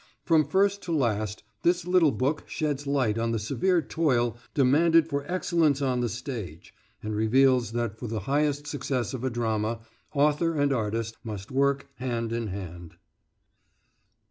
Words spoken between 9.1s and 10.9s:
of a drama, author and